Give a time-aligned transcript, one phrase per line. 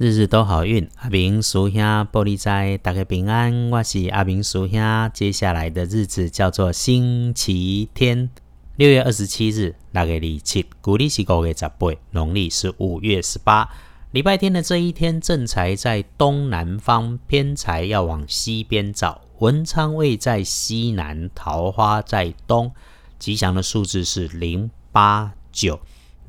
[0.00, 1.78] 日日都好运，阿明叔兄
[2.10, 3.68] 玻璃斋，大家平安。
[3.70, 5.10] 我是阿明叔兄。
[5.12, 8.30] 接下来的日子叫做星期天，
[8.76, 13.68] 六月二十七日，那个礼七，古历是五月十八，农历是五月十八。
[14.12, 19.20] 礼拜天的这一天，正财在东南方，偏财要往西边找。
[19.40, 22.72] 文昌位在西南，桃花在东。
[23.18, 25.78] 吉祥的数字是零八九。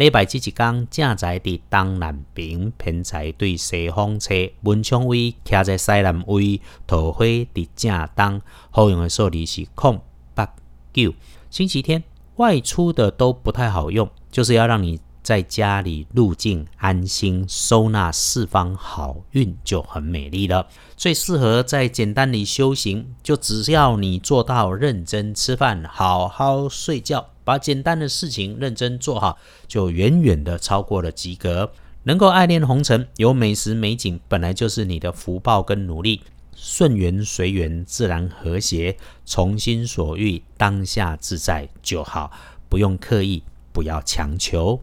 [0.01, 8.41] 礼拜这一天，正在伫东南边，偏财对西方车，文昌位徛在西南位，桃花伫正东。
[8.71, 10.01] 好用的数字是空
[10.33, 10.51] 八
[10.91, 11.13] 九。
[11.51, 12.03] 星期天
[12.37, 20.65] 外出的都不太好用，就是要让你在家里入境安心，收纳四方好运就很美丽了。
[20.97, 27.27] 最适合在简单里修行，就只要你做到认真吃饭，好好睡觉。
[27.51, 29.37] 把简单的事情认真做好，
[29.67, 31.69] 就远远的超过了及格。
[32.03, 36.21] 能够爱恋红尘，有美食美景，本来就是你的福报跟努力。
[36.55, 42.31] 顺缘随缘，自然和谐，从心所欲，当下自在就好，
[42.69, 44.79] 不用刻意，不要强求。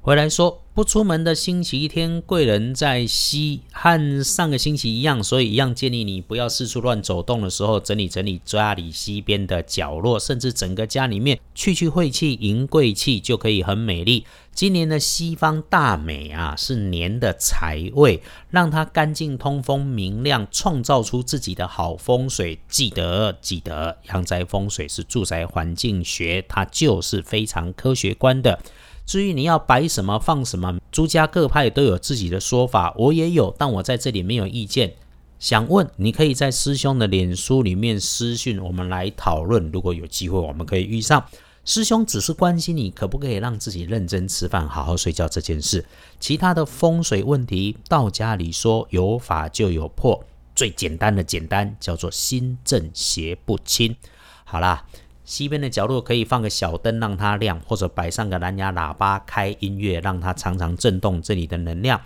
[0.00, 0.59] 回来说。
[0.72, 14.24] 不出门的星期天，贵人在西，和上个星期一样，所以一样建议你不要四处乱走动的时候，整理整理家里西边的角落，甚至整个家里面去去晦气，迎贵气，就可以很美丽。
[14.52, 22.60] 今年的西方大美啊，是年的财位，让它干净通风明亮，创造出自己的好风水。
[22.68, 28.60] 记得记得，阳宅风水是住宅环境学，它就是非常科学观的。
[29.10, 34.94] 至于你要摆什么放什么，诸家各派都有自己的说法，我也有，但我在这里没有意见。
[35.40, 39.68] 想问，你可以在师兄的脸书里面私讯我们来讨论。
[39.72, 41.24] 如果有机会，我们可以遇上。
[41.64, 45.84] 师兄只是关心你可不可以让自己认真吃饭、好好睡觉这件事。
[46.20, 53.96] 其他的风水问题，道家里说有法就有破，最简单的简单叫做心正邪不侵。
[54.44, 54.86] 好啦。
[55.30, 62.00] 西边的角落可以放个小灯，让它亮，或者摆上个蓝牙喇叭，开音乐，让它常常震动这里的能量。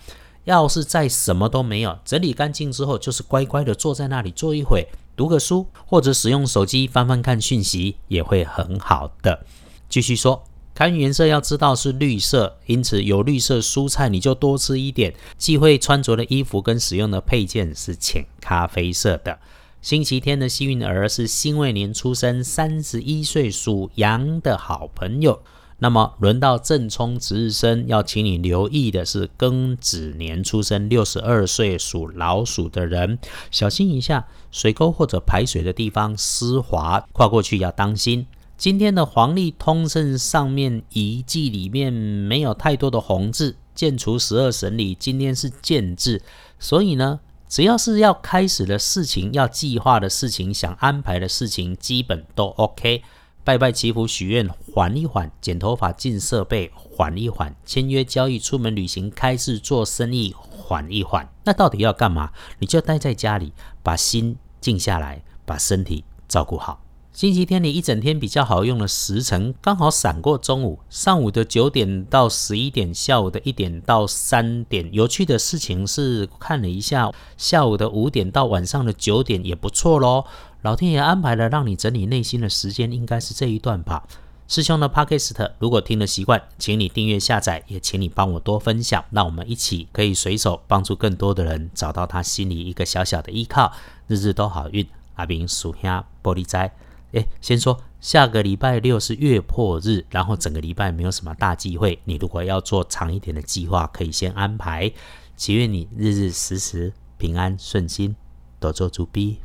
[0.45, 9.47] 要是再什么都没有，整理干净之后，就是乖乖的坐在那里坐一会，读个书，或者使用手机翻翻看讯息，也会很好的。
[9.89, 10.45] 继续说，
[10.75, 15.15] 看颜色要知道是绿色，因此有绿色蔬菜你就多吃一点。
[15.39, 19.39] 忌讳穿着的衣服跟使用的配件是浅咖啡色的。
[19.85, 25.43] 星期天的幸运儿是辛未年出生，三十一岁属羊的好朋友。
[25.79, 33.19] 那么轮到正冲值日生，要请你留意的是庚子年出生，六十二岁属老鼠的人，
[33.51, 38.27] 小心一下水沟或者排水的地方湿滑，跨过去要当心。
[38.57, 46.23] 今天的黄历通胜上面遗迹里面没有太多的红字，建除十二神里今天是建字，
[46.59, 47.21] 所以呢。
[47.49, 53.03] 只要是要开始的事情、要计划的事情、想安排的事情，基本都 OK。
[53.45, 61.29] 拜拜祈福许愿，缓一缓；剪头发、进设备，缓一缓；签约交易、出门旅行、开市做生意，缓一缓。
[61.45, 62.33] 那到底要干嘛？
[62.59, 63.53] 你就待在家里，
[63.83, 66.84] 把心静下来，把身体照顾好。
[67.15, 74.93] 星期天你一整天比较好用的时辰，刚好闪过中午，上午的九点到十一点，下午的一点到三点。
[74.93, 80.25] 有趣的事情是，看了一下下午的五点到晚上的九点也不错喽。
[80.63, 84.09] 老天爷安排了让你整理内心的时间，应该是这一段吧。
[84.49, 93.73] 师兄的 podcast 如果听了习惯，请你订阅下载，也请你帮我多分享，让我们一起可以随手帮助更多的人找到他心里一个小小的依靠，
[94.09, 94.85] 日日都好运。
[95.15, 96.73] 阿明属下玻璃斋。
[97.15, 101.99] 诶，先说下个礼拜六是月破日，然后整个礼拜没有什么大忌讳。
[102.05, 104.93] 你如果要做长一点的计划，可以先安排。
[105.37, 108.15] 祈愿你日日时时平安顺心，
[108.61, 109.39] 多做主逼。